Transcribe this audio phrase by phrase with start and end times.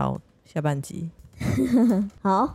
[0.00, 1.10] 好，下半集。
[2.22, 2.46] 好，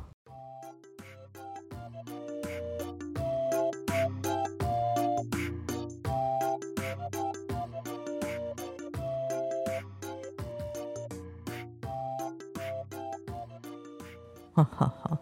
[14.54, 15.18] 好好好，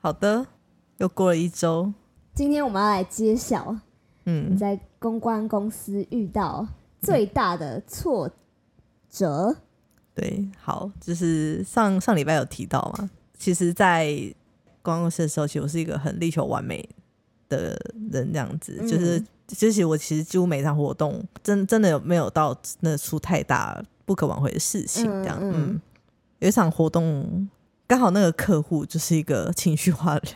[0.00, 0.44] 好的，
[0.96, 1.92] 又过了一周。
[2.34, 3.72] 今天我们要来揭晓
[4.24, 6.66] 你嗯，在公关公司遇到
[7.00, 8.28] 最大的挫
[9.08, 9.54] 折。
[10.18, 13.08] 对，好，就是上上礼拜有提到嘛，
[13.38, 14.06] 其实，在
[14.82, 16.86] 公关公司的时候，其实我是一个很力求完美
[17.48, 17.78] 的
[18.10, 25.54] 人，这样子，嗯就是，就是我其实几乎每场活动，真真的有没有到那出太大不可挽回的事情，这样，嗯嗯。
[25.54, 25.80] 嗯，
[26.40, 27.48] 有一场活动，
[27.86, 30.34] 刚好那个客户就是一个情绪化的人，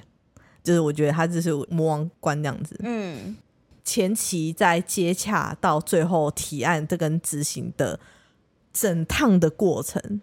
[0.62, 3.36] 就是我觉得他就是魔王关这样子，嗯。
[3.84, 7.98] 前期在接洽到最后提案这跟执行的
[8.72, 10.20] 整趟的过程，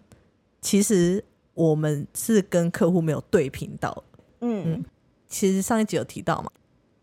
[0.60, 4.04] 其实我们是跟客户没有对频到的。
[4.42, 4.84] 嗯
[5.28, 6.50] 其实上一集有提到嘛，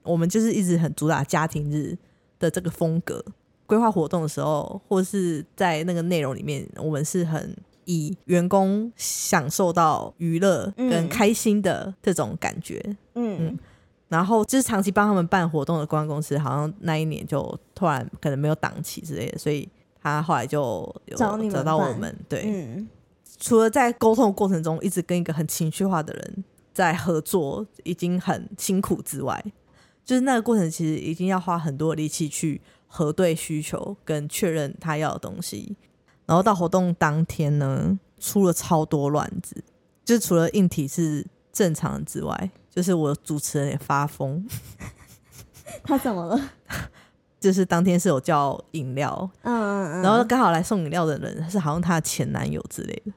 [0.03, 1.97] 我们就是一直很主打家庭日
[2.39, 3.23] 的这个风格，
[3.65, 12.83] 规划活动的时候，或是在那个内容里面，我们是很以员工享受到娱乐跟嗯开心的这种感觉。
[13.15, 13.57] 嗯
[14.09, 19.67] 然后就是长期帮他们办活动的公关公司，好像那一年就突然可能没有档期之类的，所以
[20.01, 20.59] 他后来就
[21.05, 22.15] 有找你们找到我办们。
[22.29, 22.87] 对，嗯
[23.39, 29.43] 除了在沟通的过程中一直跟一个很情绪化的人在合作，已经很辛苦之外，
[30.03, 35.75] 就是那个过程其实已经要花很多力气去核对需求跟确认他要的东西。
[36.25, 39.63] 然后到活动当天呢，出了超多乱子，
[40.03, 44.45] 就是除了硬体是正常之外，就是我主持人也发疯，
[45.83, 46.51] 他怎么了？
[47.39, 53.11] 就是当天是有叫饮料，嗯嗯嗯，然后刚好来送饮料的人是好像她的前男友之类的，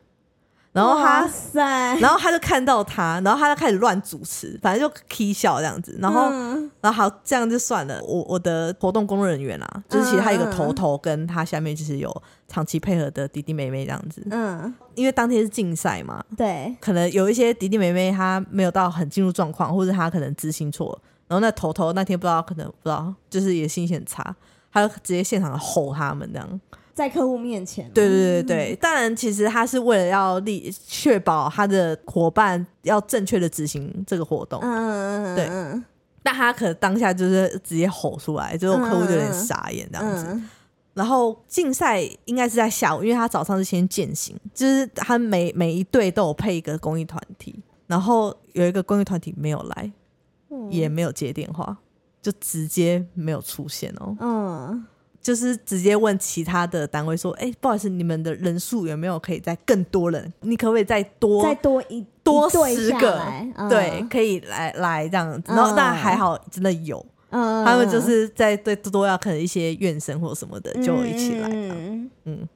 [0.72, 6.70] 然后哇他，塞，然后他就看到他，然后他就开始乱主持，反正就 k 笑这样子，然后、嗯。
[6.80, 8.02] 然后好这样就算了。
[8.02, 12.10] 我我的活动工作人员啊，就是其实他有一个头头，跟他下面就是有
[12.48, 20.98] 长期配合的弟弟妹妹这样子，嗯，因为当天是竞赛嘛，对，可能有一些弟弟妹妹他没有到很进入状况，或者他可能执行错，
[21.30, 24.34] 然后那头头那天不知道可能不知道，就是也心情很差，
[24.72, 26.60] 他就直接现场吼他们这样。
[26.92, 35.84] 在客户面前，对对对对，当然其实他是为了要立确保他的伙伴要正确的执行这个活动，嗯，嗯嗯，对嗯
[36.22, 40.26] 但他可能当下就是直接吼出来，最后客户就有点傻眼这样子。
[40.30, 40.50] 嗯
[40.92, 49.92] 然后竞赛应该是在下午，因为他早上是先践行，就是他每每一队都有配一个公益团体，然后有一个公益团体没有来，嗯
[50.70, 51.76] 也没有接电话，
[52.20, 54.16] 就直接没有出现哦。
[54.20, 54.86] 嗯
[55.22, 60.32] 就是直接问其他的单位说：“哎、不好意思，你们的人数有没有可以再更多人？
[60.40, 63.20] 你可不可以再多再多一多十个
[63.56, 71.50] 嗯对，可以来来这样子？”然后嗯但还好，真的有，嗯，他们就是在对多要可能一些怨声或什么的，就一起来。
[71.52, 72.48] 嗯嗯，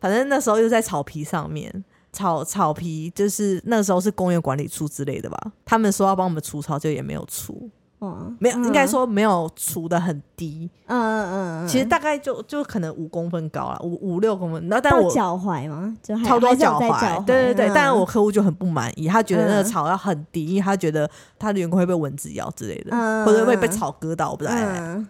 [0.00, 1.84] 反正那时候又在草皮上面。
[2.18, 7.70] 草草皮就是那时候是公园管理处之类的吧，他们说要帮我们除草，就也没有除，
[8.00, 14.60] 哇没有，应该说没有除的很低，嗯嗯嗯，其实大概就就可能五公分高了，五五六公分。
[14.68, 15.96] 然后但我到脚踝吗？
[16.26, 17.68] 超多脚踝，对对对。
[17.68, 21.08] 嗯但是我客户就很不满意，他觉得那个嗯草要很低，因为他觉得
[21.38, 24.56] 他的员工会被蚊子咬之类的，嗯或者会被草割到，我不知道。
[24.58, 25.06] 嗯，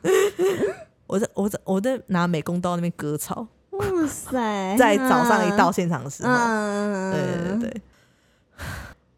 [1.07, 3.47] 我在我在我在拿美工刀那边割草，
[3.79, 7.71] 哇塞， 在早上一到现场的时候，嗯，对对对。
[7.71, 7.83] 对，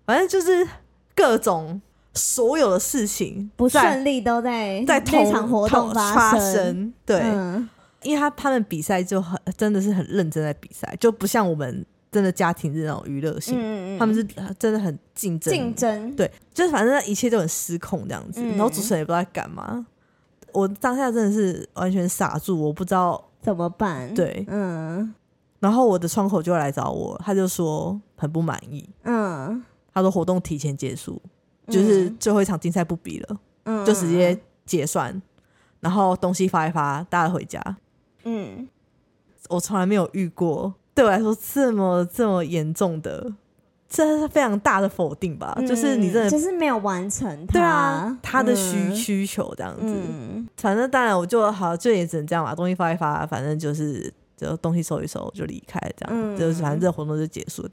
[0.07, 0.67] 反正就是
[1.15, 1.81] 各种
[2.15, 7.21] 所有的事情不在顺利都在在同那场活动同发生，生，对。
[7.23, 7.69] 嗯。
[8.03, 14.25] 因为他他们比赛就很真的是很认真在比赛，就不像我们真的家庭日那种娱乐性，他们是
[14.59, 18.57] 真的很竞争，竞争，对，就是反正一切都很失控这样子，嗯。
[18.57, 19.87] 然后主持人也不知道在干嘛。
[20.53, 23.23] 我当下真的是完全傻住，我不知道。
[23.41, 24.13] 怎么办？
[24.15, 24.45] 对。
[24.49, 25.15] 嗯。
[25.59, 29.63] 然后我的窗口就来找我，他就说很不满意，嗯，
[29.93, 31.21] 他说活动提前结束，
[31.67, 33.85] 就是最后一场竞赛不比了，嗯。
[33.85, 35.21] 就直接结算，
[35.81, 37.63] 然后东西发一发，大家回家。
[38.25, 38.67] 嗯。
[39.51, 43.31] 我从来没有遇过对我来说这么这么严重的，
[43.93, 45.53] 这是非常大的否定吧？
[45.57, 49.83] 嗯，就是你真的就是没有完成它，对啊，他的需嗯需求这样子。
[49.83, 57.71] 嗯反正当然我就好，就也只能这样把东西发一发，反正就是就东西收一收就离开，这样、嗯就是反正这个活动就结束了。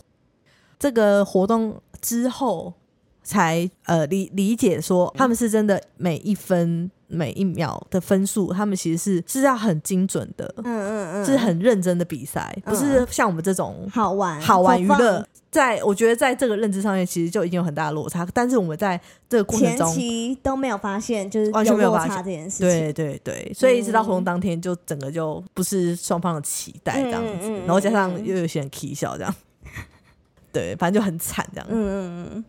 [0.79, 2.73] 这个活动之后
[3.21, 15.23] 才呃理理解说，他们是真的每一分每一秒的分数，他们其实是是要很精准的，嗯嗯嗯，是很认真的比赛，不是像我们这种好玩好玩娱乐。
[15.49, 18.27] 在我觉得在这个认知上面，其实就已经有很大的落差。
[18.33, 18.99] 但是我们在
[19.29, 22.67] 这个过程前中，期都没有发现，就是完全没有落发现这件事情。
[22.67, 29.35] 对对对，所以一直到活动嗯当天，就整个就不是双方的期待这样子，嗯嗯嗯然后加上嗯又有些人 k 笑这样，
[30.51, 32.45] 对，反正就很惨这样，嗯嗯嗯。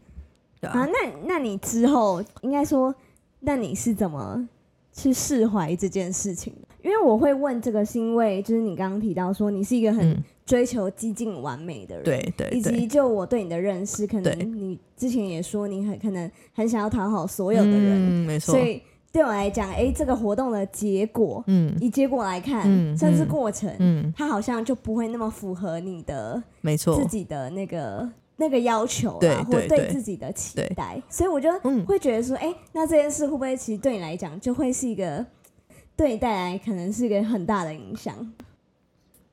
[0.60, 2.92] 对啊，啊，那那你之后应该说，
[3.40, 4.48] 那你是怎么
[4.92, 6.68] 去释怀这件事情的？
[6.82, 18.54] 因为我会问这个，是因为就是你刚刚提到说你是一个很嗯，追求激进完美的人，，对对以及就我对你的认识，可能你之前也说你很可能很想要讨好所有的人，嗯，没错。
[18.54, 21.76] 所，以对我来讲，哎，这个活动的结果，嗯。
[21.82, 23.28] 以结果来看，嗯甚至嗯。
[23.28, 26.96] 过程，嗯，它好像就不会那么符合你的没错。
[26.96, 31.84] 自，己的那个那个要求对啊，或对自己的期待，所以我就嗯。
[31.84, 35.26] 会觉得说，哎、那这件事会不会其实对你来讲就会是一个
[35.94, 38.14] 对你带来可能是一个很大的影响？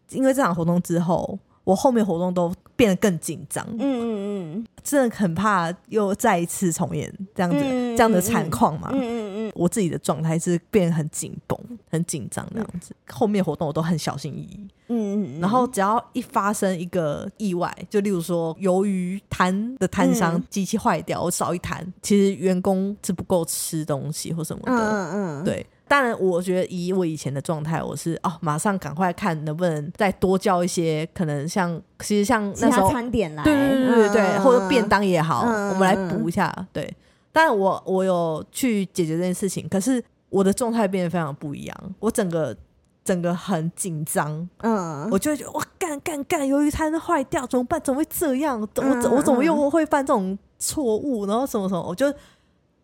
[0.09, 8.89] 因为这场活动之后，我后面活动都变得更紧张，嗯嗯真的很怕又再一次重演这样子、嗯这样的惨况嘛。
[8.91, 9.51] 嗯嗯嗯。
[9.55, 11.57] 我自己的状态是变得很紧绷、
[11.89, 12.93] 很紧张这样子。
[13.09, 20.43] 后面活动我都很小心翼翼，嗯嗯，然后只要一发生一个意外，就例如说由于摊的摊商嗯。
[20.49, 24.83] 机器坏掉，我少一摊，其实员工是不够吃东西或什么嗯的。
[24.83, 36.51] 嗯嗯，对，当然我觉得以我以前的状态，我是哦，马上赶快看能不能再多叫一些，可能像其实像那时候餐点来，对对对对对，嗯或者便，当也好，嗯我们来补一下。
[36.73, 36.91] 对，
[37.31, 42.55] 当然我我有去解决这件事情，可是我的状态变得非常不一样，我整个
[43.03, 47.79] 整个很紧张，嗯，我就会觉得哇干干干，由于餐坏掉怎么办？
[47.83, 48.59] 怎么会这样？
[48.59, 48.67] 我
[49.11, 51.27] 我怎么嗯又会犯这种错误？
[51.27, 52.11] 然后什么什么，我就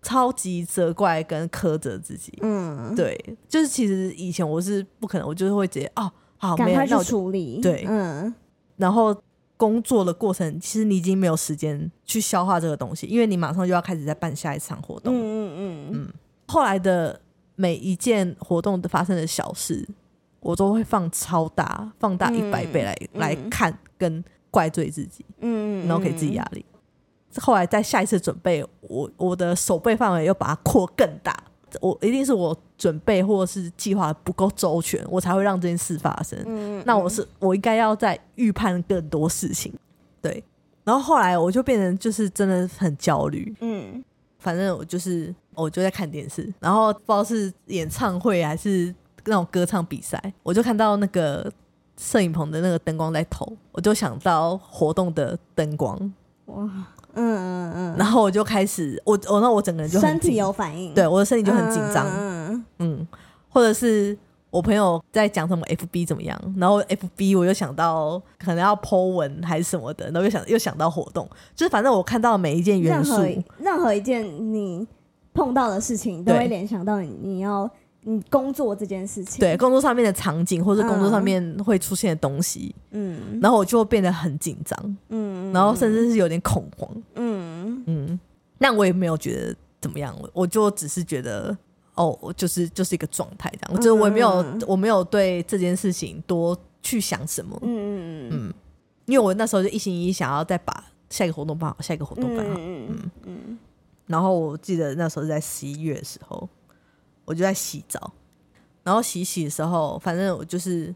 [0.01, 2.31] 超级责怪跟苛责自己。
[2.41, 3.17] 嗯，对，
[3.47, 7.85] 就是其实以前我是不可能，我就是会直接哦好没有，赶快去处理，对。
[7.87, 8.33] 嗯。
[8.77, 9.15] 然后
[9.57, 15.13] 工作的过程，其实你已经没有时间去消化这个东西，因为你马上就要开始在办下一场活动。
[15.13, 15.21] 嗯
[15.55, 16.13] 嗯嗯。
[16.47, 17.21] 后来的
[17.55, 19.87] 每一件活动的发生的小事，
[20.39, 23.19] 我都会放超大，放大一百倍来、嗯。
[23.19, 26.65] 来看，跟怪罪自己，嗯，然后给自己压力。
[27.39, 31.35] 后来在下一次准备，我我的手背范围又把它扩更大。
[31.79, 36.37] 我一定是我准备或者是计划不够周全，我才会让这件事发生。
[36.45, 39.73] 嗯，那我是我应该要再预判更多事情，
[40.21, 40.43] 对。
[40.83, 44.03] 然后后来我就变成就是真的很焦虑，嗯。
[44.39, 48.91] 反正我就是我就在看电视，然后不知道是演唱会还是
[49.25, 51.47] 那种歌唱比赛，我就看到那个
[51.95, 56.11] 摄影棚的那个灯光在投，我就想到活动的灯光，
[56.47, 56.67] 哇，
[57.15, 63.07] 嗯嗯嗯，然后我就开始我我那我整个人就身体有反应，对我的身体就很紧张，嗯嗯，
[63.49, 64.17] 或者是
[64.49, 73.11] 我朋友在讲什么 FB 怎么样，然后 FB 我又想到可能要 Po 文还是什么的，然后又想又想到活动，就是反正我看到每一件元素。
[73.13, 74.85] 任何，一任何一件你
[75.33, 77.69] 碰到的事情，都会联想到你你要
[78.03, 79.39] 你工作这件事情。
[79.39, 83.39] 对，工作上面的场景或者工作上嗯面会出现的东西，嗯。
[83.41, 87.83] 然后我就变得很紧张，嗯，然后甚至是有点恐慌，嗯。
[87.85, 88.19] 嗯，
[88.57, 91.57] 那我也没有觉得怎么样，我我就只是觉得。
[91.93, 94.61] 哦，我就是就是一个状态这样，就是我也没有、嗯。
[94.65, 98.53] 我没有对这件事情多去想什么，嗯嗯嗯，
[99.07, 102.55] 因为我那时候就一心一意想要再把下一个活动办好，下一个活动办好。
[102.57, 103.11] 嗯嗯。
[103.25, 103.59] 嗯。
[104.07, 106.47] 然后我记得那时候是在十一月的时候，
[107.31, 108.11] 我就在洗澡，
[108.83, 110.93] 然后洗洗的时候，反正我就是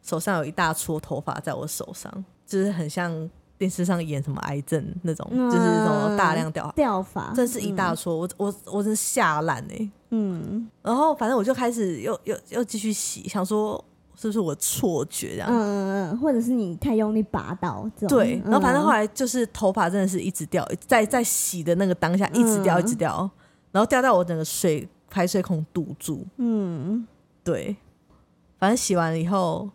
[0.00, 9.90] 手上有一大撮头发在我手上，就是很像电视上演什么癌症那种，嗯就是那种大量掉，掉发，真是一大撮，我我我真是吓烂哎。
[10.10, 15.48] 嗯然后反正我就开始又又又继续洗，想说是不是我错觉这样。
[15.50, 23.28] 嗯嗯嗯，或者是你太用力拔刀这种，对，然后反正后来来就是头发真的是一直掉，在在洗的那个当下一直掉，嗯一直掉，
[23.72, 26.26] 然后掉到我整个水排水孔堵住。
[26.36, 27.06] 嗯。
[27.44, 27.76] 对，
[28.58, 29.70] 反正洗完了以后，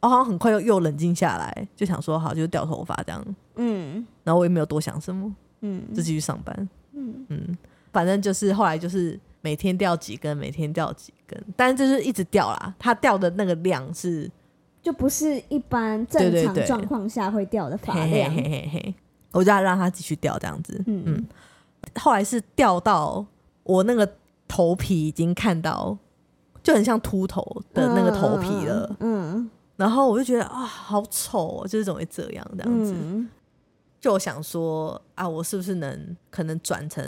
[0.00, 3.24] 我好像很快又又冷静下来，就想说好，就是掉头发这样，
[3.56, 4.06] 嗯。
[4.22, 5.82] 然后我也没有多想什么，嗯。
[5.94, 6.68] 就继续上班。
[6.92, 7.26] 嗯。
[7.28, 7.58] 嗯，
[7.92, 14.30] 反正就是后来就是每天掉几根，每天掉几根，但是就是一直掉啦，它掉的那个量是
[14.82, 18.94] 就不是一般正常状况下会掉的发量，嘿嘿嘿，
[19.32, 20.82] 我就要让它继续掉这样子。
[20.86, 21.02] 嗯。
[21.06, 21.26] 嗯，
[21.98, 23.24] 后来是掉到
[23.62, 24.10] 我那个
[24.50, 25.96] 头皮已经看到，
[26.60, 27.40] 就很像秃头
[27.72, 28.96] 的那个头皮了。
[28.98, 32.92] 嗯然后我就觉得啊，好丑哦，就是怎么会这样这样子？
[32.92, 33.28] 嗯
[34.00, 37.02] 就我想说啊，我是不是能可能转成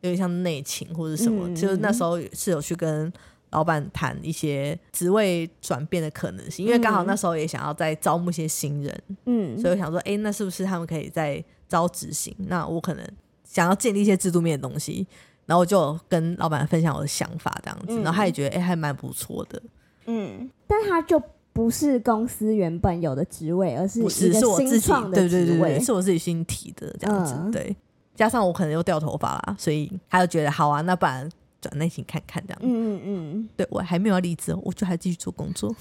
[0.00, 1.46] 有点像内勤或者什么？
[1.46, 3.12] 嗯就是那时候是有去跟
[3.50, 12.34] 老板谈一些职位转变的可能性，因为刚好嗯那时候也想要再招募一些新人，嗯，所以我想说，哎、那是不是他们可以再招执行？
[12.48, 13.06] 那我可能
[13.44, 15.06] 想要建立一些制度面的东西，
[15.52, 19.62] 然后我就跟老板分享我的想法，这样子，嗯然后他也觉得，哎、还蛮不错的。
[20.06, 27.76] 嗯，但他就不是公司原本有的职位，而是不是，是我自己，的对对对职位对，是我自己新提的这样子，嗯对。
[28.14, 31.28] 加上我可能又掉头发啦，所以他就觉得好啊，那不然
[31.60, 32.58] 转内勤看看这样。
[32.62, 35.74] 嗯嗯嗯对我还没有要离职哦，我就还继续做工作。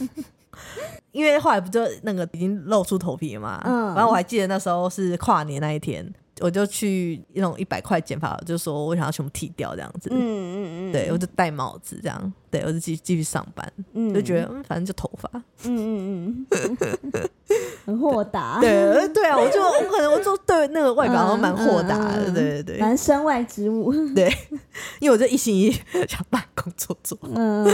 [1.13, 6.05] 因为后来不就那个已经露出头皮了嘛，嗯然后我还记得那时候是跨年那一天，
[6.41, 14.13] 我就去那种一百块剪发，就说我想要全部剃掉这样子，嗯嗯嗯，对我就戴帽子这样，对我就继续继续上班，嗯。
[14.13, 15.29] 就觉得嗯反正就头发，
[15.65, 17.29] 嗯嗯嗯，
[17.85, 24.27] 很豁达，对呃对啊，我就我可能我就对那个外表都蛮豁达的，对对对，蛮身外之物， 对
[24.99, 25.71] 因为我就一心一意
[26.07, 27.65] 想把工作做好，嗯，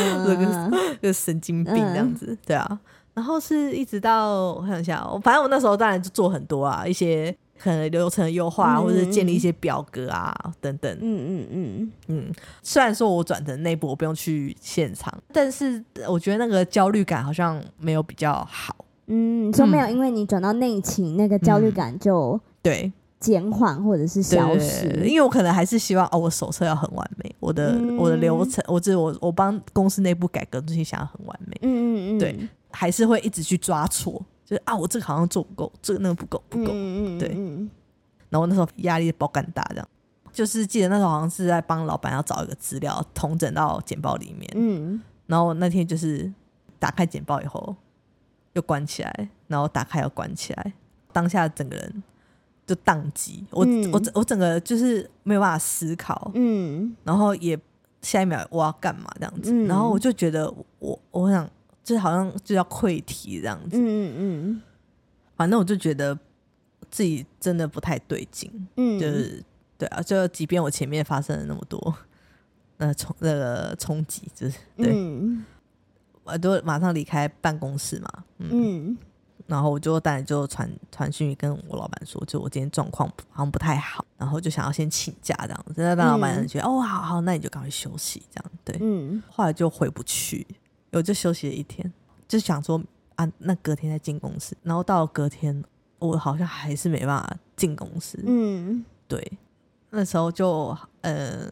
[1.01, 2.79] 就是神经病这样子，对啊。
[3.13, 10.91] 然后是一直到我想一下哦，反正我那时候当然就做很多啊，一些可能流程的优化，嗯或者是建立一些表格啊等等。
[11.01, 11.91] 嗯嗯嗯。
[12.07, 18.75] 嗯，虽然说我转成内部，我不用去现场，但是我觉得那个焦虑感好像没有比较好。
[19.07, 27.95] 嗯，就没有因为你转到内勤，那个焦虑感就对，减缓或者是消失，对因为我可能还是希望哦，我手册要很完美，我的、嗯。
[27.97, 32.37] 我的流程，我这我我帮公司内部改革东西想要很完美，嗯嗯嗯，对
[32.69, 36.71] 还是会一直去抓错，就是啊，我这个好像做不够，这个那个不够不够。
[37.19, 37.69] 对嗯。
[38.29, 39.89] 然后那时候压力爆干大，这样
[40.31, 45.01] 就是记得那时候好像是在帮老板要找一个资料统整到简报里面，嗯。
[45.25, 46.31] 然后那天就是
[46.79, 47.75] 打开简报以后
[48.53, 50.73] 又关起来，然后打开又关起来，
[51.11, 52.03] 当下整个人
[52.65, 53.91] 就宕机，我、嗯。
[53.91, 56.95] 我我整个就是没有办法思考，嗯。
[57.03, 57.59] 然后也
[58.01, 59.67] 下一秒我要干嘛这样子，嗯。
[59.67, 61.49] 然后我就觉得我我想
[61.87, 64.61] 就是好像就要溃堤这样子，嗯嗯
[65.37, 66.13] 反正我就觉得
[66.91, 69.41] 自己真的不太对劲，嗯，就是
[69.77, 71.95] 对啊，就即便我前面发生了那么多
[72.75, 75.45] 呃冲那个冲击，就是对，嗯
[76.25, 78.97] 我就马上离开办公室嘛，嗯，嗯。
[79.45, 89.23] 然后我就当然就传传讯跟我老板说，就我今天状况好像不太好，然后就想要先请假这样子，那当老板觉得、哦好好，那你就赶快休息这样，对，嗯。
[89.29, 90.45] 后来就回不去，
[90.97, 91.91] 我就休息了一天，
[92.27, 92.81] 就想说
[93.15, 95.63] 啊，那隔天再进公司，然后到了隔天，
[95.99, 98.83] 我好像还是没办法进公司，嗯。
[99.07, 99.31] 对，
[99.91, 101.49] 那时候就呃，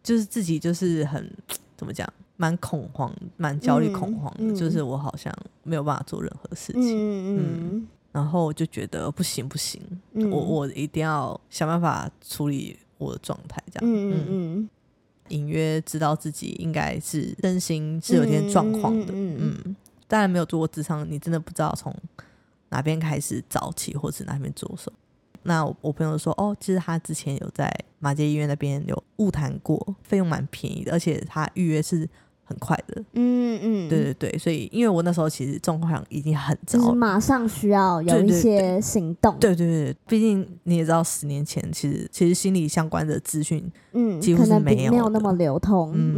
[0.00, 1.28] 就是自己就是很
[1.76, 14.26] 怎么讲，蛮恐慌，蛮焦虑、嗯恐慌的，嗯就是我好像没有办法做任何事情，嗯然后我就觉得不行不行，嗯，我我一定要想办法处理我的状态，这样，嗯嗯。
[14.28, 14.70] 嗯
[15.28, 19.76] 隐约知道自己应该是身心是有点状况的，嗯嗯嗯嗯
[20.08, 21.94] 当然没有做过智商，你真的不知道从
[22.68, 24.92] 哪边开始找起，或是哪边着手。
[25.42, 32.08] 那我我朋友说，哦，其实他之前有在马街医院那边有误谈过，费用蛮便宜的，而且他预约是
[32.48, 33.02] 很快的。
[33.12, 36.78] 嗯嗯，对对对，所以因为我那时候其实状况已经很糟。
[36.78, 46.14] 就是，马上需要有一些行动，对对对，毕竟你也知道，十年前其实其实心理相关的资讯，嗯，几乎没有没有那么流通，嗯。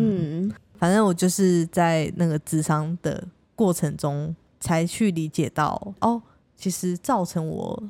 [0.46, 0.52] 嗯。
[0.78, 6.22] 反正我就是在那个智商的过程中，才去理解到，哦，
[6.54, 7.82] 其实造成我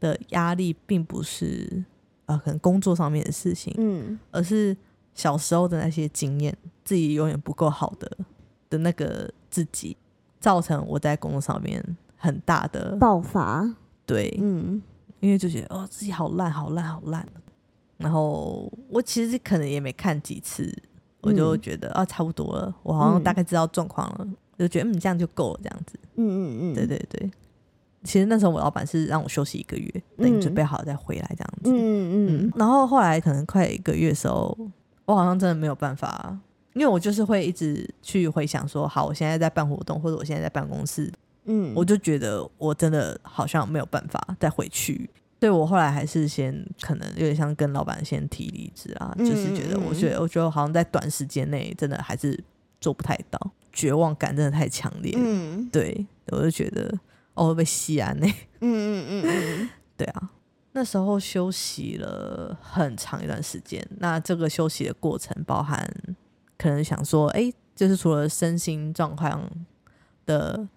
[0.00, 1.84] 的压力并不是
[2.24, 4.18] 呃可能工作上面的事情，嗯。
[4.30, 4.74] 而是
[5.14, 8.10] 小时候的那些经验，自己永远不够好的
[8.68, 9.96] 的那个自己，
[10.40, 11.84] 造成我在工作上面
[12.16, 13.68] 很大的爆发，
[14.06, 14.82] 对，嗯。
[15.20, 17.26] 因为就觉得哦自己好烂好烂好烂，
[17.98, 20.74] 然后我其实可能也没看几次，
[21.20, 21.60] 我就嗯。
[21.60, 24.26] 觉得、啊差不多了，我好像嗯大概知道状况了，
[24.56, 27.30] 我就觉得嗯这样就够了这样子，嗯嗯嗯，对对对。
[28.02, 30.40] 其实那时候我老板是让我休息一个月，等你嗯。
[30.40, 31.70] 准备好再回来这样子。
[31.70, 32.44] 嗯嗯。
[32.46, 34.56] 嗯，然后后来可能快一个月的时候，
[35.10, 36.38] 我好像真的没有办法，
[36.74, 41.12] 因为我就是会一直去回想说，好，我现在在办活动，或者我现在在办公室，
[41.44, 45.10] 嗯，我就觉得我真的好像没有办法再回去。
[45.40, 52.38] 所以我后来还是先可能有点像跟老板先提离职啊，嗯就是觉得我觉得我觉得好像在短时间内真的还是
[52.78, 53.40] 做不太到，
[53.72, 55.14] 绝望感真的太强烈。
[55.16, 56.94] 嗯对，我就觉得
[57.32, 58.26] 哦会被吸安呢。
[58.60, 60.30] 嗯嗯嗯 对啊，
[60.72, 63.84] 那时候休息了很长一段时间。
[63.98, 65.88] 那这个休息的过程包含
[66.56, 69.42] 可能想说，哎、就是除了身心状况
[70.26, 70.68] 的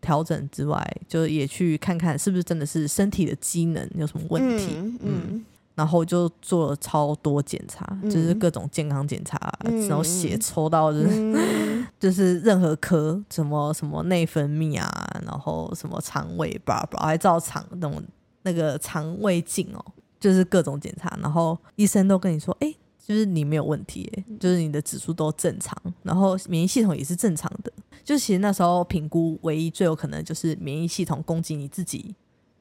[0.00, 4.74] 调整之外，就也去看看是不是真的是身体的机能有什么问题。
[4.76, 5.44] 嗯嗯
[5.78, 18.02] 然后就做了超多检查，嗯就是各种健康检查，嗯然后血抽到就是、嗯 就是任何科，什么什么内分泌啊，然后什么肠胃吧吧，还照肠那种
[18.42, 19.84] 那个肠胃镜哦，
[20.18, 27.72] 就是各种检查，然后医生都跟你说，哎、就是你没有问题、诶就是你的指数都正常，然后免疫系统也是正常的。
[28.04, 32.14] 就是其实那时候评估唯一最有可能就是免疫系统攻击你自己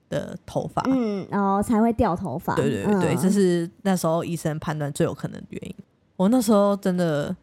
[0.09, 2.53] 的头发，嗯，然后才会掉头发。
[2.55, 5.75] 对对对这是那时候医生判断最有可能的原因。
[6.17, 7.33] 我那时候真的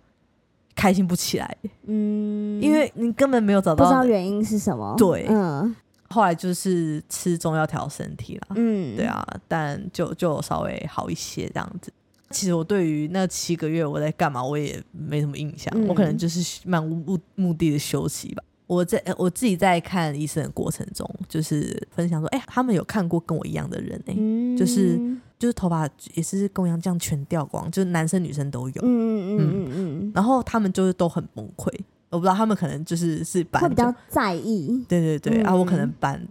[0.75, 4.95] 开心不起来，嗯，因为你根本没有找到不知道原因是什么。
[4.99, 5.75] 对嗯
[6.15, 11.93] 后来就是吃中药调身体啦，嗯，对，啊，但就就稍微好一些这样子。
[12.31, 15.89] 其实我对于那七个月我在干嘛，我也没什么印象，嗯。
[15.89, 18.43] 我可能就是漫无目目的的休息吧。
[18.67, 28.83] 我在呃我自己在看医生的过程中，就是分享说，哎、他们有看过跟我一样的人哎、嗯，就是嗯就是头发也是跟我一样这样全掉光，就是男生女生都有。
[28.83, 29.39] 嗯嗯。
[29.39, 30.13] 嗯嗯。
[30.15, 31.69] 然后他们就是都很崩溃，
[32.15, 34.85] 我不知道他们可能就是是比较在意。
[34.89, 35.95] 对对对、啊，我可能嗯。
[36.01, 36.29] 搬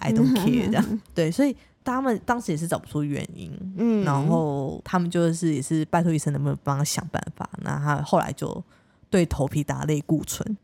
[0.00, 8.62] ，I don't care 这样，对，所以他们当时也是找不出原因，嗯，然后他们就是也是拜托医生能不能帮他想办法，那他后来就
[9.10, 10.56] 对头皮打类固醇，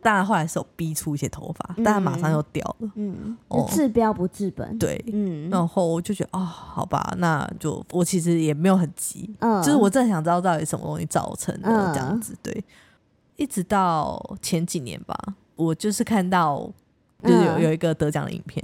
[0.00, 4.78] 当然后来是有逼出一些头发，但他马上又掉了，嗯，哦治标不治本。
[4.78, 12.64] 对，嗯，然后我就觉得哦，好吧，那就我其实也没有很急，嗯，就是我真的想知道到底什么东西造成的嗯这样子，对。
[13.40, 15.16] 一直到前几年吧，
[15.56, 16.70] 我就是看到
[17.24, 18.62] 就是有嗯有一个得奖的影片，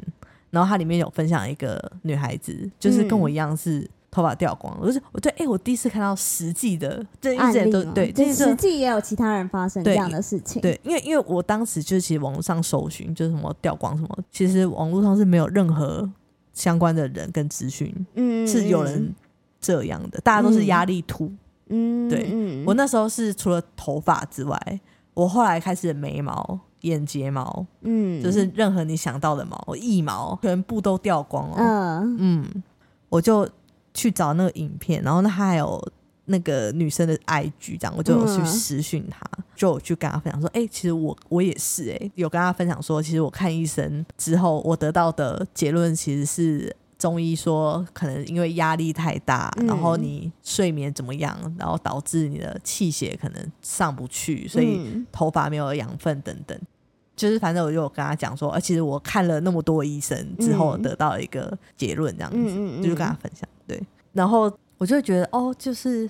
[0.51, 16.07] 然后它里面有分享一个女孩子，就是跟我一样是头发掉光了，我就是我对哎、我第一次看到实际的，这一案直都对，这实际也有其他人发生这对样的事情。，对，因为因为我当时就是其实网络上搜寻就是什么掉光什么，其实网络上是没有任何
[16.53, 19.15] 相关的人跟资讯，嗯，是有人
[19.59, 21.25] 这样的，大家都是压力秃。
[21.25, 24.81] 嗯，对嗯，我那时候是除了头发之外，
[25.15, 31.57] 我后来开始眉毛、眼睫毛，嗯，就是任何你想到的毛、我一毛，全部都掉光哦。
[31.59, 32.63] 嗯嗯，
[33.09, 33.49] 我就
[33.93, 35.85] 去找那个影片，然后那，他还有
[36.27, 39.21] 那个女生的 IG，这样我就有去嗯私讯他，
[39.57, 46.77] 就有去跟他分享说，哎、其实我我也是、哎，有跟他分享说，其实我看医生之后，我得到的结论其实是。
[46.99, 49.67] 中医说，可能因为压力太大，嗯。
[49.67, 55.07] 然后你睡眠怎么样，然后导致你的气血可能上不去，所以嗯。
[55.13, 56.59] 头发没有养分等等。
[57.15, 60.83] 就是反正我就有跟他讲说，呃，其实我看了那么多医生之后，嗯。
[60.83, 63.49] 得到一个结论，这样子，就是跟他分享。
[63.67, 63.83] 对，
[64.13, 66.09] 然后我就会觉得，哦，就是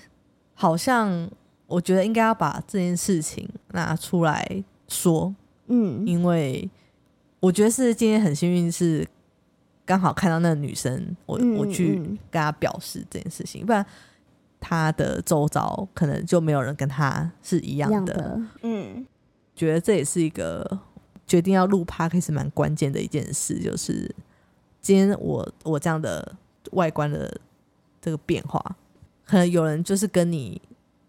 [0.53, 1.29] 好像
[1.65, 5.33] 我觉得应该要把这件事情拿出来说，
[5.67, 6.05] 嗯。
[6.05, 6.69] 因为
[7.39, 9.07] 我觉得是今天很幸运是
[9.87, 12.19] 刚好看到那个女生，我、嗯我去嗯。
[12.29, 13.83] 跟她表示这件事情，不然
[14.59, 18.13] 她的周遭可能就没有人跟她是一一样的。
[18.13, 19.07] 的，嗯。
[19.55, 20.79] 觉得这也是一个
[21.25, 24.13] 决定要录 podcast 蛮关键的一件事，就是
[24.81, 26.35] 今天我我这样的
[26.73, 27.35] 外观的
[27.99, 28.63] 这个变化，
[29.25, 30.61] 可能有人就是跟你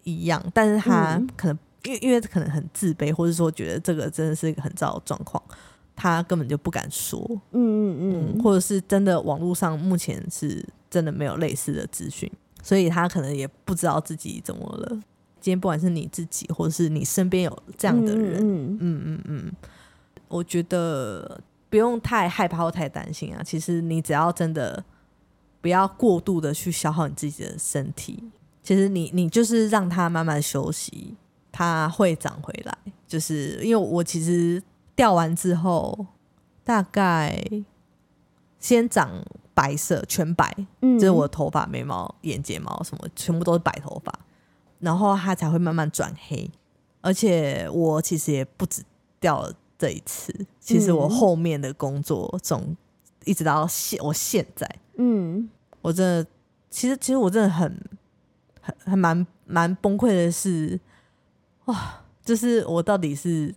[0.04, 1.28] 一样，但是他嗯。
[1.36, 5.42] 可能、因为因为可能很自卑，或者说觉得这个真的是一个很糟的状况，
[6.00, 12.30] 他根本就不敢说，嗯嗯嗯，嗯，或者是真的网络上目前是真的没有类似的资讯，
[12.62, 14.88] 所以他可能也不知道自己怎么了。
[15.40, 19.52] 今天不管是你自己，或者是你身边有这样的人，嗯嗯嗯嗯嗯，
[20.28, 23.42] 我觉得不用太害怕或太担心啊。
[23.42, 24.84] 其实你只要真的
[25.60, 28.22] 不要过度的去消耗你自己的身体，
[28.62, 31.16] 其实你你就是让他慢慢休息，
[31.50, 32.78] 他会长回来。
[33.08, 34.62] 就是因为我其实
[34.98, 36.06] 掉完之后，
[36.64, 37.40] 大概
[38.58, 44.12] 先长白色全白，嗯，就是我头发、眉毛、眼睫毛什么，全部都是白头发，
[44.80, 46.50] 然后它才会慢慢转黑。
[47.00, 48.82] 而且我其实也不止
[49.20, 52.76] 掉了这一次，其实我嗯后面的工作总
[53.24, 55.48] 一直到现我现在，嗯
[55.80, 56.28] 我真的
[56.68, 57.80] 其实其实我真的很
[58.60, 60.80] 很还蛮蛮崩溃的是，
[61.66, 63.54] 哇，就是我到底是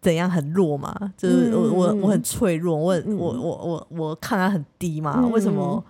[0.00, 0.94] 怎样很弱嘛？
[1.16, 5.20] 就是我我我很脆弱，我我我我我抗压很低嘛？
[5.22, 5.82] 嗯为什么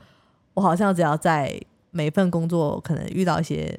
[0.54, 3.78] 我好像只要在每份工作可能遇到一些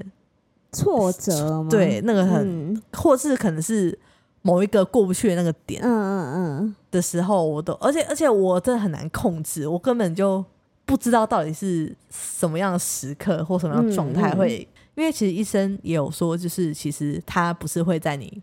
[0.72, 1.70] 挫折吗？
[1.70, 3.98] 对那个很嗯或是可能是
[4.44, 10.44] 某一个过不去的那个点嗯嗯嗯的时候，我都而且而且我真的很难控制，我根本就
[10.86, 18.42] 不知道到底是什么样的时刻或什么样的状态会，因为其实医生也有说，就是其实他不是会在你，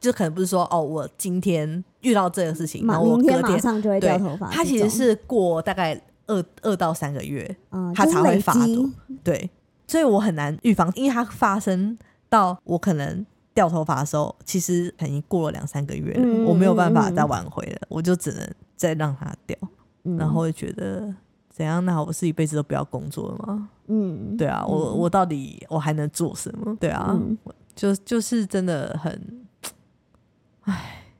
[0.00, 8.74] 就可能不是说哦，我今天遇到这个事情，然后我明天马隔天，上就会掉对头发这种，他其实是过大概二二到三个月，嗯，它才会发积。
[8.76, 8.90] 作。
[9.22, 9.50] 对，
[9.86, 19.56] 所以我很难预防，因为它发生到我可能掉头发的时候，其实已经过了两三个月了，嗯我没有办法再挽回了，我就只能再让它掉，
[20.04, 20.16] 嗯。
[20.16, 21.14] 然后会觉得
[21.50, 21.84] 怎样？
[21.84, 23.68] 那我是一辈子都不要工作了吗？
[23.88, 26.74] 嗯，对啊，我我到底我还能做什么？
[26.80, 27.36] 对啊，嗯。
[27.74, 29.18] 就就是真的很，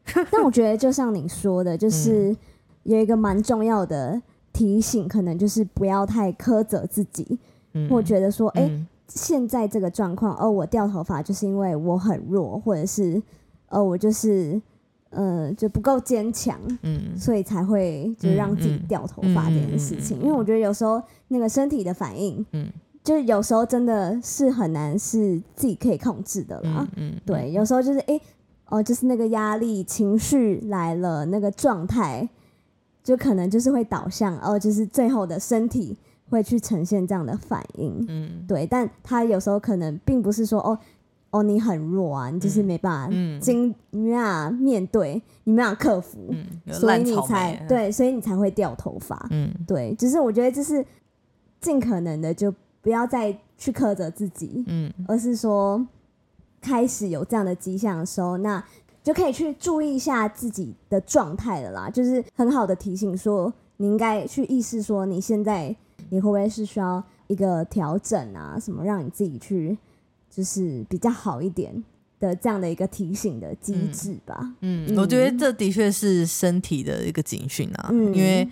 [0.31, 2.37] 但我觉得就像你说的，嗯就是
[2.83, 4.21] 有一个蛮重要的
[4.53, 7.39] 提醒，可能就是不要太苛责自己，
[7.75, 8.87] 嗯，或觉得说，哎、嗯。
[9.13, 13.21] 现在这个状况，哦，我掉头发就是因为我很弱，或者是，
[13.67, 14.63] 呃，我就是，
[15.11, 17.19] 呃，就不够坚强，嗯。
[17.19, 20.17] 所以才会就让自己掉头发这件事情。
[20.17, 22.71] 嗯嗯嗯嗯因为我觉得有时候那个身体的反应，嗯。
[23.03, 26.87] 就是有时候真的是很难是自己可以控制的啦。
[26.95, 28.23] 嗯嗯，对，有时候就是哎、诶
[28.71, 32.29] 哦，就是那个压力、情绪来了，那个状态，
[33.05, 35.97] 就可能就是会导向哦，就是最后的身体
[36.31, 38.05] 会去呈现这样的反应。
[38.09, 40.79] 嗯对，但他有时候可能并不是说哦
[41.31, 49.27] 哦你很弱啊，你就是没办法嗯经，你没办法面对，你没办法克服，嗯，所以你才对，所以你才会掉头发。
[49.31, 50.85] 嗯对，只是我觉得这是
[51.61, 55.85] 尽可能的就不要再去苛责自己，嗯而是说
[56.61, 58.63] 开始有这样的迹象的时候，那
[59.03, 61.89] 就可以去注意一下自己的状态了啦。
[61.91, 65.75] 就是很好的提醒说，你应该去意识说，你现在
[66.11, 69.77] 你会不会是需要一个调整啊，什么让你自己去
[70.29, 71.83] 就是比较好一点
[72.19, 74.53] 的这样的一个提醒的机制吧。
[74.61, 78.47] 嗯，我觉得这的确是身体的一个警讯啊，嗯因为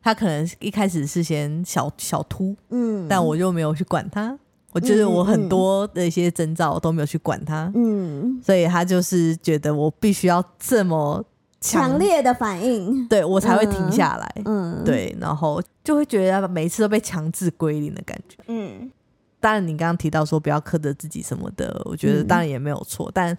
[0.00, 4.38] 他可能一开始是先小小秃，嗯，但我就没有去管他，
[4.72, 8.40] 我觉得我很多的一些征兆都没有去管他，嗯。
[8.42, 11.24] 所以他就是觉得我必须要这么
[11.60, 14.42] 强，烈的反应，对我才会停下来。
[14.44, 18.36] 嗯，，对，然后就会觉得每一次都被强制归零的感觉。
[18.48, 18.90] 嗯。
[19.38, 22.26] 当然，你刚刚提到说不要苛责自己什么的，我觉得嗯。
[22.26, 23.36] 当然也没有错，但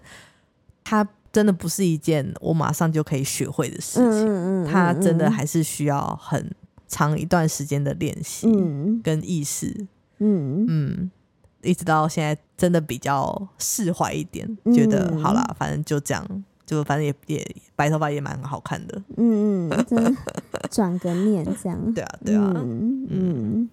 [0.84, 6.54] 他真的不是一件我马上就可以学会的事情，嗯它真的还是需要很
[6.86, 9.00] 长一段时间的练习嗯。
[9.02, 9.74] 跟意识，
[10.18, 10.66] 嗯。
[10.68, 11.10] 嗯，
[11.64, 20.16] 一直到现在真的比较释怀一点，嗯觉得好啦，反正就这样，就反正也也白头发也蛮好看的，嗯嗯，
[20.70, 23.70] 转个念这样， 对啊，对啊，嗯嗯。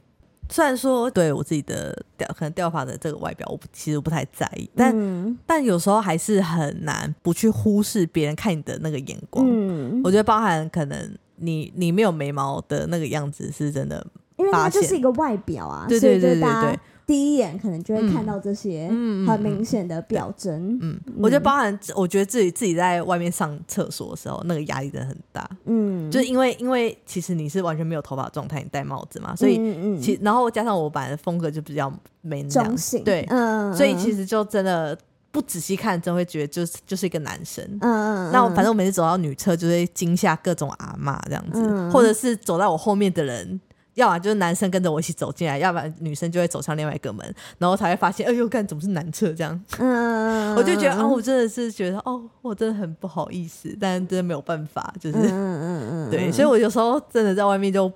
[0.49, 5.37] 虽然说对我自己的掉可能掉发的这个外表，我其实不太在意，但、嗯。
[5.45, 9.45] 但有时候还是很难不去忽视别人看你的那个眼光。
[9.47, 14.05] 嗯，我觉得包含可能你你没有眉毛的那个样子是真的，
[14.41, 18.87] 因为它就是一个外表啊，对对对大家对，第一眼可能就会看到这些
[19.27, 34.97] 很明显的表征，嗯，我觉得包含我觉得自己自己在外面上厕所的时候，那个压力真的很大，嗯，就是因为因为其实你是完全没有头发的状态，你戴帽子嘛，所以嗯嗯其然后加上我本来的风格就比较没中性，对，嗯，所以其实实就真的
[35.31, 37.63] 不仔细看，真会觉得就是就是一个男生。
[37.81, 41.89] 嗯嗯，那我反正我每次走到女厕，就会惊吓各种阿妈这样子，嗯。
[41.91, 43.59] 或者是走在我后面的人，
[44.01, 57.91] 要么就是男生跟着我一起走进来，要不然女生就会走向另外一个门，然后才会发现，哎呦，看怎么是男厕这样，嗯，嗯， 我就觉得，哦，嗯我真的是觉得，哦，我真的很不好意思，但真的没有办法，就是、嗯嗯嗯嗯， 对，嗯所以我有时候真的在外面就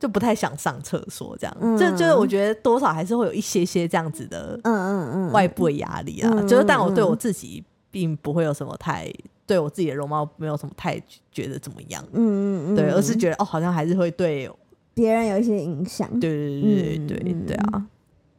[0.00, 9.12] 就不太想上厕所，这样，嗯就就是我觉得多少还是会有一些些这样子的嗯嗯嗯，外部的压力啊，嗯就是但我对嗯我自己并不会有什么太
[9.46, 10.98] 对我自己的容貌没有什么太
[11.30, 14.50] 觉得怎么样，嗯嗯嗯，对，而是觉得哦，好像还是会对，
[14.94, 17.88] 别人有一些影响，对对对对对嗯对啊，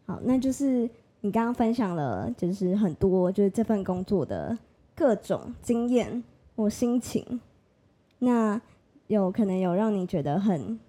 [0.06, 0.90] 好，那就是
[1.22, 4.58] 你刚刚分享了，就是很多就是这份工作的
[4.96, 6.24] 各种经验
[6.56, 7.42] 或心情，
[8.20, 8.62] 那
[9.08, 10.80] 有可能有让你觉得很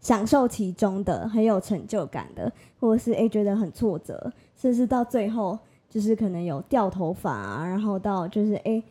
[0.00, 5.58] 享受其中的，很有成就感的，或者是诶觉得很挫折，甚至到最后
[5.88, 8.82] 就是可能有掉头发、啊，然后到就是诶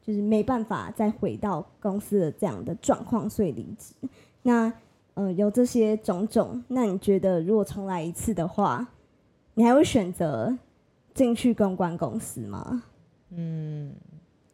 [0.00, 3.94] 就是没办法再回到公司的这样的状况，所以离职。
[4.42, 4.72] 那
[5.14, 8.88] 呃有这些种种，那你觉得如果重来一次的话，
[9.54, 10.56] 你还会选择
[11.14, 12.84] 进去公关公司吗？
[13.30, 13.92] 嗯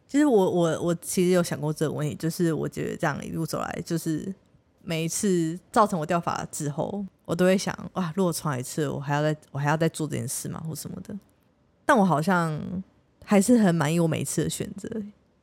[0.07, 4.33] 其实我我我其实有想过这个问题，就是我觉得这样一路走来，就是
[4.83, 11.19] 每一次造成我掉发之后，我都会想，哇，如果重来一次，我还要再我还要再做这件事吗，或什么的？
[11.85, 12.61] 但我好像
[13.25, 14.88] 还是很满意我每一次的选择，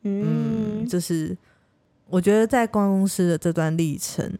[0.03, 1.37] 嗯，就是
[2.07, 4.37] 我觉得在公关公司的这段历程，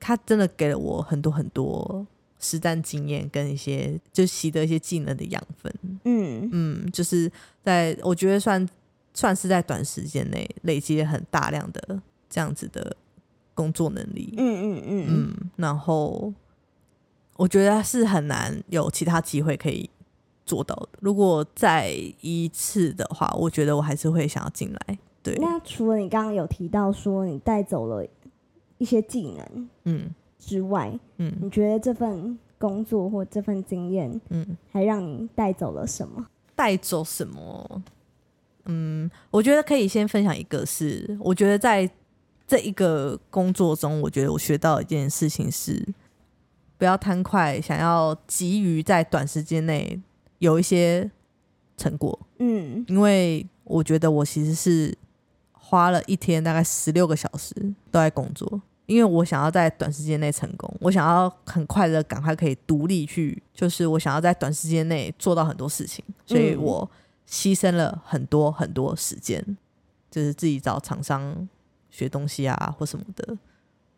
[0.00, 2.06] 它真的给了我很多很多
[2.38, 5.72] 实战经验跟一些就习得一些技能的养分。
[6.04, 7.30] 嗯嗯，就是
[7.62, 8.68] 在我觉得算
[9.12, 12.96] 算是在短时间内累积了很大量的这样子的
[13.54, 14.34] 工作能力。
[14.36, 16.32] 嗯嗯嗯嗯，然后
[17.36, 19.90] 我觉得是很难有其他机会可以
[20.46, 20.88] 做到的。
[21.00, 24.98] 如果再一次的话，我觉得我还是会想要进来。
[25.20, 28.06] 对，那除了你刚刚有提到说你带走了
[28.78, 36.26] 一些技能嗯之外，嗯你觉得这份工作或这份经验嗯，还让你带走了什么？
[36.56, 37.82] 带走什么？
[38.64, 41.88] 嗯，我觉得可以先分享一个是，我觉得在
[42.46, 45.86] 这一个工作中，我觉得我学到一件事情是，
[46.76, 50.00] 不要贪快，想要急于在短时间内
[50.38, 51.10] 有一些
[51.76, 54.96] 成果，嗯因为我觉得我其实是
[55.68, 57.54] 花了一天大概十六个小时
[57.90, 66.90] 都在工作，因为我想要在短时间内成功，我想要很快的赶快可以独立去，就是我想要在短时间内做到很多事情，所以嗯我
[67.28, 69.44] 牺牲了很多很多时间，
[70.10, 71.46] 就是自己找厂商
[71.90, 73.36] 学东西啊或什么的。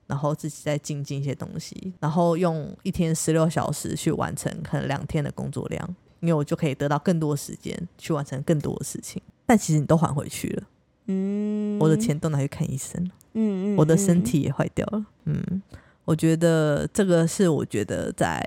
[0.09, 9.23] 然后自己再精进一些东西，然后用一天十六小时去完成可能两天的工作量，因为我就可以得到更多时间去完成更多的事情。
[9.47, 10.65] 但其实你都还回去了，
[11.11, 15.05] 嗯，我的钱都拿去看医生了，嗯，嗯我的身，体也坏掉了。
[15.25, 15.63] 嗯，
[16.05, 18.45] 我觉得这个是我觉得在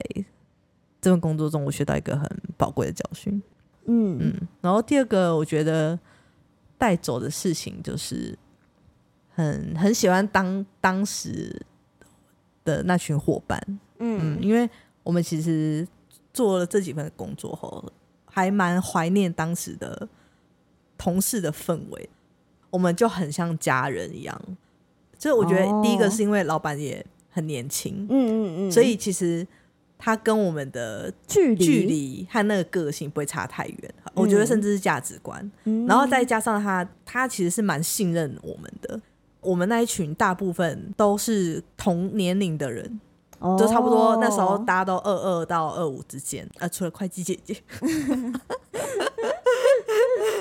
[1.02, 3.42] 这份工作中我学到一个很宝贵的教训。
[3.86, 4.34] 嗯嗯。
[4.40, 6.00] 嗯，然后第二个我觉得
[6.78, 8.38] 带走的事情就是
[9.36, 11.66] 很很喜欢当当时
[12.64, 13.62] 的那群伙伴，
[14.00, 14.70] 嗯，嗯因为
[15.04, 15.86] 我们其实
[16.34, 17.92] 做了这几份工作后，
[18.26, 20.08] 还蛮怀念当时的
[20.98, 22.10] 同事的氛围，
[22.74, 24.42] 我们就很像家人一样。
[25.20, 29.48] 就是我觉得第一个哦是因为老板也很年轻，嗯嗯嗯，所以其实
[29.98, 32.28] 他跟我们的距离距，离。
[32.30, 35.52] 和那个个性不会差太远，我觉得甚至是价值观。
[35.66, 35.86] 嗯。
[35.86, 39.00] 然后再加上他，他其实是蛮信任我们的。
[39.40, 43.00] 我们那一群大部分都是同年龄的人，
[43.58, 47.56] 就差不多那时候哦大家都二二到二五之间，呃，除了会计姐姐，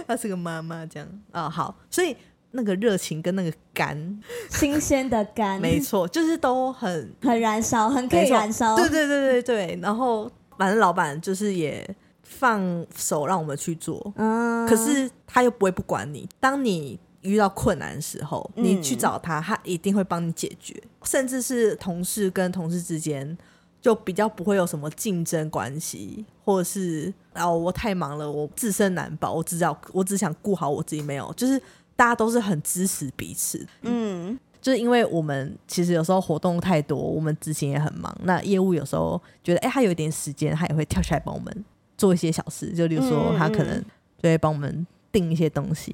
[0.08, 2.16] 她是个妈妈这样啊、好，所以
[2.52, 9.78] 那个热情跟那个肝， 新鲜的肝，没错，就是都很很燃烧，很可以燃烧，对对对对对。
[9.80, 11.88] 然后反正老板就是也
[12.22, 16.28] 放手让我们去做，嗯，可是他又不会不管你。
[16.38, 20.80] 当你遇到困难的时候，嗯你去找他，他一定会帮你解决。
[21.04, 23.36] 甚至是同事跟同事之间，
[23.82, 31.60] 就比较不会有什么竞争关系，或者是哦我太忙了，我自身难保，我只要我只想顾好我自己，没有，就是
[31.96, 33.66] 大家都是很支持彼此。
[33.82, 38.16] 嗯就是因为我们其实有时候活动太多，我们执行也很忙。
[38.22, 41.64] 那业务有时候觉得，哎、他有一点时间，他也会跳起来帮我们
[41.98, 42.72] 做一些小事。
[42.72, 43.82] 就例如说嗯，他可能
[44.22, 45.92] 就会帮我们订一些东西，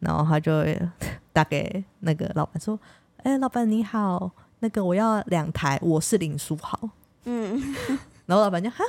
[0.00, 0.76] 然后他就会
[1.32, 2.76] 打给那个老板说
[3.22, 6.90] ：“哎、老板你好，那个我要两台，我是林书豪。
[7.24, 7.74] 嗯，”
[8.26, 8.84] 然后老板就哈，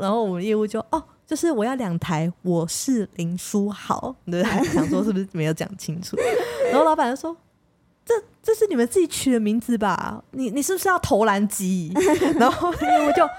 [0.00, 1.02] 然后我们业务就哦。
[1.26, 6.18] 就是我要两台，我是林书豪，对，想说是不是没有讲清楚？
[6.70, 7.34] 然后老板就说
[8.04, 10.22] ：“这这是你们自己取的名字吧？
[10.32, 11.90] 你你是不是要投篮机？”
[12.38, 13.30] 然后业务就，啊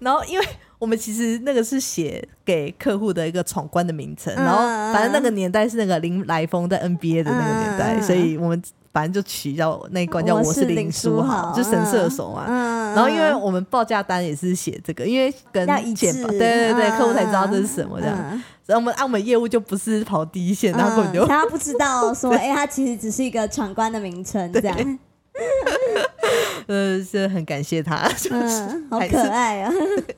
[0.00, 0.44] 然后因为
[0.80, 4.58] 我们其实那个是写给客户的一个闯关的名称，然后
[4.92, 8.60] 反正那个年代是那个林来峰在 NBA 的那个年代，所以我们
[8.92, 12.46] 反正就取叫那一关叫我是林书豪，就神射手嘛。
[12.48, 16.98] 嗯，然后因为我们报价单也是写这个，因为跟要一致，简报，对对对，嗯。
[16.98, 18.16] 客户才知道这是什么这样。
[18.32, 18.42] 嗯。
[18.64, 24.98] 然后我们按我们业务就不是跑第一线，然后根本就嗯他不知道说，哎，他其实只是一个闯关的名称，这样，
[26.66, 29.72] 呃是很感谢他，就是嗯，好可爱啊，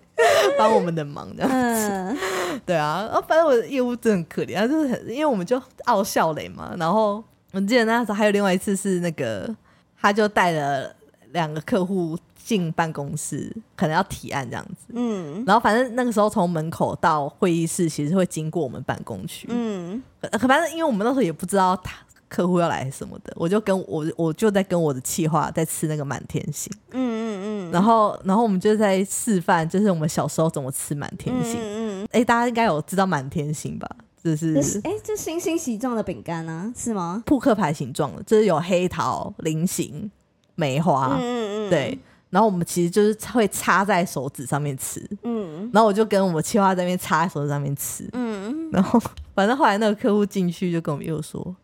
[0.57, 1.51] 帮我们的忙这样。
[1.53, 2.17] 嗯。
[2.65, 9.55] 对啊，然后反正我的业务真的很可怜，他就是很因为我们就傲笑雷嘛，然后我记得那时候还有另外一次是那个，
[10.01, 10.91] 他就带了
[11.33, 14.87] 两个客户进办公室，可能要提案这样子。
[14.95, 19.47] 嗯然后反正那个时候从门口到会议室，其实会经过我们办公区。
[19.51, 31.61] 嗯可可反正因为我们那时候也不知道他客户要来什么的，我就跟我我就在跟我的企划在吃那个满天星，嗯嗯嗯然后然后我们就在示范，就是我们小时候怎么吃满天星。
[31.61, 33.87] 嗯嗯，哎、大家应该有知道满天星吧？
[34.25, 37.23] 就是哎，这星星形状的饼干呢，是吗？
[37.27, 40.11] 扑克牌形状的，就是有黑桃、菱形、
[40.55, 41.99] 梅花，嗯嗯嗯，对。
[42.31, 45.71] 然后我们其实就是会插在手指上面吃，嗯。
[45.73, 49.01] 然后我就跟我们企划在那边插在手指上面吃，嗯，然后
[49.35, 51.57] 反正后来那个客户进去就跟我们又说：“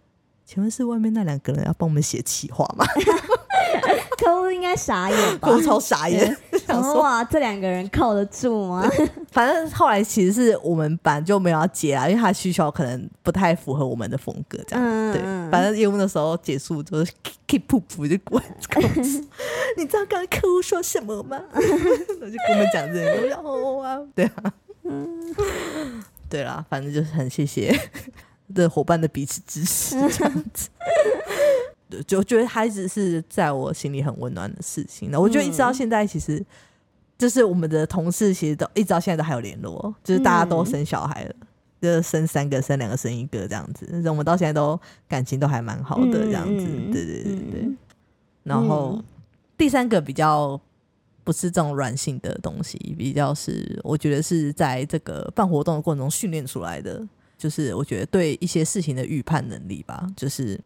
[0.44, 2.84] 请问是外面那两个人要帮我们写企划吗？
[4.18, 5.48] 客户应该傻眼？”吧？
[5.48, 5.56] 客？
[5.56, 8.88] 户超傻眼， 想说，哇，这两个人靠得住吗？
[9.30, 15.12] 反正后来其实是我们本来就没有要接啊，因为他的需求可能不太符合我们的风格，这样。
[15.12, 17.12] 对，嗯嗯反正业务那时候结束就是
[17.46, 19.24] keep 噗噗就滚跟我说，
[19.76, 21.40] 你知道刚刚客户说什么吗？
[21.52, 24.52] 我就跟我们讲这个，我就哦啊，对啊，
[26.28, 27.78] 对啦，反正就是很谢谢
[28.54, 30.68] 的伙伴的彼此支持，这样子。
[31.94, 35.10] 对，就觉得孩子是在我心里很温暖的事情。
[35.10, 36.44] 那我觉得一直到现在，其实
[37.16, 41.34] 就是我们的同事，其实都一直到现在都还有联络，就是大家都生小孩了，
[41.80, 43.86] 就是生三个、生两个、生一个这样子。
[44.08, 44.78] 我们到现在都
[45.08, 46.66] 感情都还蛮好的这样子。
[46.92, 47.70] 对对对对。
[48.42, 49.02] 然后
[49.56, 50.60] 第三个比较
[51.22, 57.02] 不是这种软性的东西，比较是我觉得是在这个办活动的过程中训练出来的，
[57.38, 60.60] 就是我觉得对一些事情的预判能力吧，就是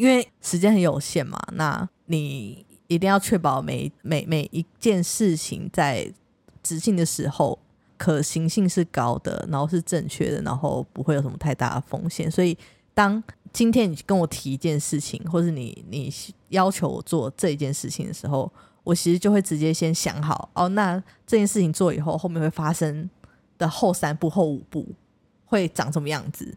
[0.00, 6.10] 因为时间很有限嘛，那你一定要确保每每每一件事情在
[6.62, 7.58] 执行的时候
[7.98, 12.56] 可行性是高的，然后是正确的，然后不会有什么太大的风险，所以
[12.94, 13.22] 当。
[13.52, 16.08] 今天你跟我提一件事情，或是你你
[16.50, 18.48] 要求我做这一件事情的时候，
[18.84, 23.10] 我其实就会直接先想好哦，那这件事情做以后，后面会发生
[23.58, 24.86] 的后三步、后五步
[25.44, 26.56] 会长什么样子？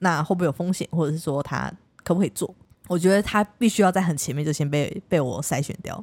[0.00, 2.52] 那会不会有风险，或者是说他可不可以做？
[2.88, 6.02] 我觉得他必须要在很前面就先被被我筛选掉，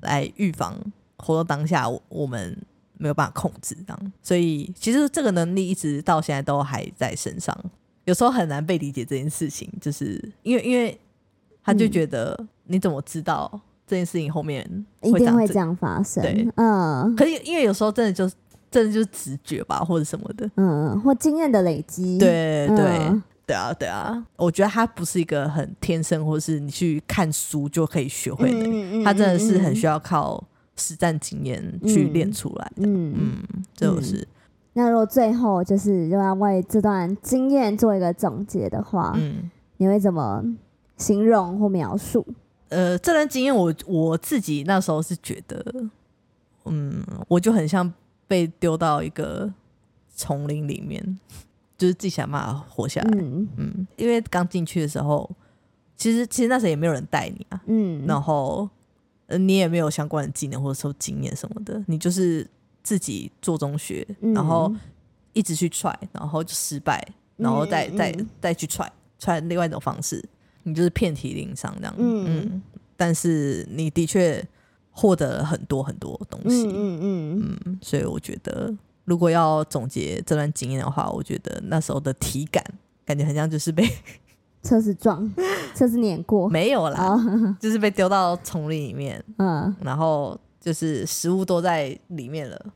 [0.00, 0.76] 来预防
[1.16, 2.56] 活到当下我们
[2.96, 4.12] 没有办法控制这样。
[4.22, 7.56] 所以其实这个能力一直到现在都还在身上。
[8.04, 10.98] 有时候很难被理解这件事情，就是因为因为
[11.62, 14.64] 他就觉得你怎么知道这件事情后面
[15.02, 16.22] 一定会这样发生？
[16.22, 17.14] 对，嗯。
[17.14, 18.26] 可是因为有时候真的就
[18.70, 22.18] 真的就是直觉吧，或者什么的，嗯，或经验的累积。
[22.18, 24.22] 对对对啊对啊！
[24.36, 30.44] 我觉得他不是一个很天生，或是你去看书就可以学会的，他真的是很需要靠
[30.76, 32.86] 实战经验去练出来的。
[32.86, 33.42] 嗯嗯，
[33.74, 34.28] 这就是。
[34.74, 40.44] 那如果最后就是要为这段经验做一个总结的话，嗯，你会怎么
[40.98, 42.26] 形容或描述？
[42.68, 45.64] 呃，这段经验我我自己那时候是觉得，
[46.66, 47.90] 嗯，我就很像
[48.26, 49.50] 被丢到一个
[50.14, 51.18] 丛林里面，
[51.78, 53.10] 就是自己想办法活下来。
[53.16, 55.30] 嗯嗯，因为刚进去的时候，
[55.96, 58.68] 其实其实那时候也没有人带你啊，嗯，然后
[59.28, 62.46] 呃，你也没有相关的技能或者说经验什么的，你就是。
[62.80, 64.72] 自己做中学，然后
[65.34, 70.24] 一直去踹，然后就失败，然后再再再去踹踹另外一种方式，
[70.62, 71.94] 你就是遍体鳞伤这样。
[71.98, 72.62] 嗯，
[72.96, 74.42] 但是你的确
[74.90, 76.66] 获得了很多很多东西。
[76.68, 78.74] 嗯嗯嗯，所以我觉得，
[79.08, 82.62] 如果要总结这段经验的话，我觉得那时候的体感
[83.06, 83.88] 感觉很像就是被
[84.62, 85.32] 车子撞，
[85.74, 87.16] 车子碾过，没有啦，
[87.58, 89.24] 就是被丢到丛林里面。
[89.38, 92.66] 嗯，然后就是食物都在里面了。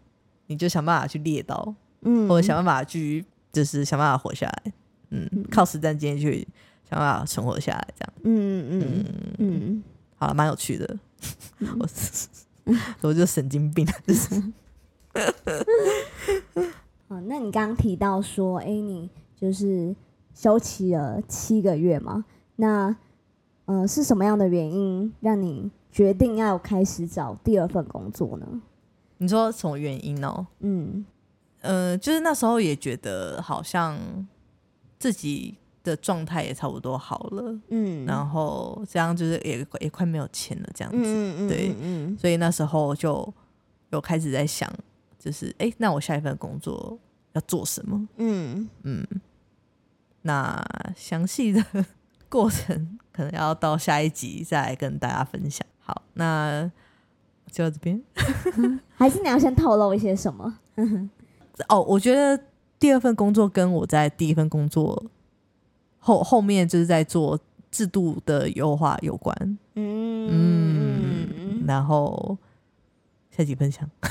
[0.47, 4.73] 你就想办法去猎到，嗯，或者想办法去，就是想办法活下来，
[5.11, 6.47] 嗯，靠实战经验去
[6.89, 9.05] 想办法存活下来，这样，嗯嗯嗯
[9.39, 9.83] 嗯，
[10.17, 10.99] 好了，蛮有趣的，
[11.79, 11.89] 我
[13.03, 14.43] 我就神经病，就是，
[17.23, 19.95] 哦，那你刚刚提到说，哎，你就是
[20.35, 22.25] 休息了七个月嘛？
[22.57, 22.95] 那，
[23.67, 28.63] 呃，是什么样的原因让你决定要开始找第二份工作呢？
[29.19, 30.47] 你说什么原因哦？
[30.61, 31.05] 嗯，
[31.61, 33.97] 呃，就是那时候也觉得好像
[34.99, 43.33] 自己的状态也差不多好了，嗯，然后这样就是也也快没有钱了，这样子，对，嗯，所以那时候就
[43.91, 44.69] 有开始在想，
[45.19, 46.99] 就是哎，那我下一份工作
[47.33, 48.09] 要做什么？
[48.17, 49.07] 嗯嗯，
[50.23, 50.63] 那
[50.97, 51.65] 详细的
[52.29, 55.67] 过程可能要到下一集再跟大家分享。
[55.81, 56.71] 好，那。
[57.51, 58.03] 就到这边，
[58.97, 60.59] 还是你要先透露一些什么？
[61.69, 62.43] 哦，我觉得
[62.79, 65.05] 第二份工作跟我在第一份工作
[65.99, 67.39] 后后面就是在做
[67.71, 69.37] 制度的优化有关。
[69.75, 72.39] 嗯嗯，然后
[73.37, 73.89] 下集分享。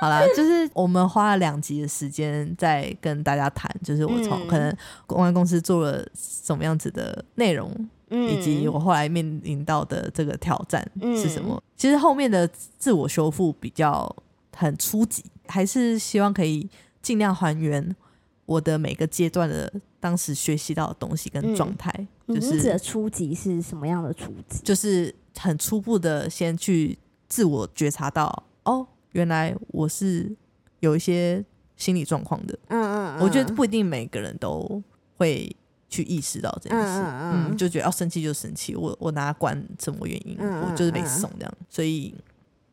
[0.00, 7.72] 好啦，就是我们花了两集的时间在跟大家谈，就是我从可能公关公司做了什么样子的内容。
[8.08, 11.60] 以及我后来面临到的这个挑战是什么？
[11.76, 14.08] 其实后面的自我修复比较
[14.54, 16.70] 很初级，还是希望可以
[17.02, 17.96] 尽量还原
[18.44, 21.92] 我的每个阶段的当时学习到的东西跟状态。
[22.28, 24.60] 就是初级是什么样的初级？
[24.62, 26.96] 就是很初步的，先去
[27.28, 30.34] 自我觉察到，哦，原来我是
[30.80, 31.44] 有一些
[31.76, 32.58] 心理状况的。
[32.68, 34.82] 嗯嗯嗯，我觉得不一定每个人都
[35.16, 35.54] 会。
[35.88, 42.12] 去意识到这件事，嗯，就觉得要生气就生气，我我拿管什么原因，我就是被送这样，所以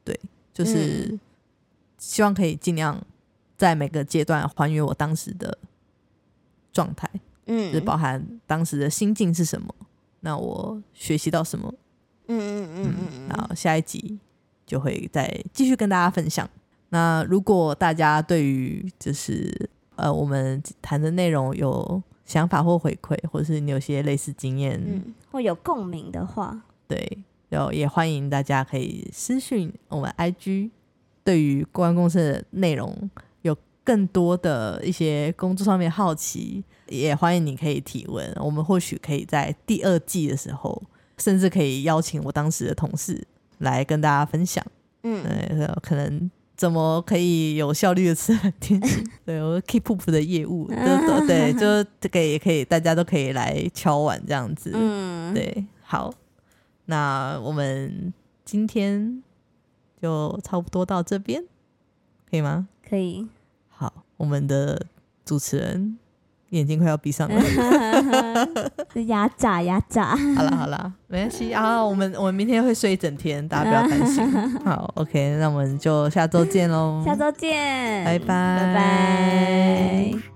[0.03, 0.19] 对，
[0.51, 1.17] 就是
[1.99, 2.99] 希望可以尽量
[3.55, 5.55] 在每个阶段还原我当时的
[6.73, 7.07] 状态，
[7.45, 9.73] 嗯，就是包含当时的心境是什么，
[10.21, 11.71] 那我学习到什么，
[12.27, 12.95] 嗯嗯嗯。
[12.97, 14.19] 嗯，然后下一集
[14.65, 16.49] 就会再继续跟大家分享。
[16.89, 27.17] 那如果大家对于就是呃我们谈的内容有想法或回馈，或者是你有些类似经验，嗯，或有共鸣的话，对，
[27.49, 30.69] 有也欢迎大家可以私讯我们 IG，
[31.23, 33.09] 对于公关公司的内容
[33.41, 40.81] 有更多的一些工作上面好奇，也欢迎你可以提问，我们或许可以在第二季的时候，
[41.17, 43.25] 甚至可以邀请我当时的同事
[43.59, 44.65] 来跟大家分享，
[45.03, 46.29] 嗯，呃，可能。
[46.55, 48.79] 怎么可以有效率的吃很天？
[49.25, 54.71] 对我 keep up 的业务， 对对，就这个也可以，大家都可以来敲碗这样子。
[54.73, 56.13] 嗯，对，好，
[56.85, 58.13] 那我们
[58.45, 59.23] 今天
[59.99, 61.43] 就差不多到这边，
[62.29, 62.67] 可以吗？
[62.87, 63.27] 可以。
[63.69, 64.85] 好，我们的
[65.25, 65.97] 主持人
[66.53, 67.41] 眼睛快要闭上了，
[69.07, 70.15] 压榨压榨。
[70.35, 74.31] 好了好了，没关系 啊，我们我们明天会睡一整天，大家不要担心。
[74.63, 80.32] 好，OK，那我们就下周见喽，下周见，拜拜拜拜。